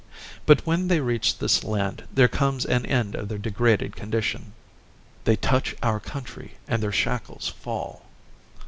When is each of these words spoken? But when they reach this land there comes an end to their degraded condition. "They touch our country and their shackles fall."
But 0.47 0.65
when 0.65 0.87
they 0.87 0.99
reach 0.99 1.37
this 1.37 1.63
land 1.63 2.05
there 2.11 2.27
comes 2.27 2.65
an 2.65 2.87
end 2.87 3.13
to 3.13 3.21
their 3.23 3.37
degraded 3.37 3.95
condition. 3.95 4.53
"They 5.25 5.35
touch 5.35 5.75
our 5.83 5.99
country 5.99 6.53
and 6.67 6.81
their 6.81 6.91
shackles 6.91 7.49
fall." 7.49 8.01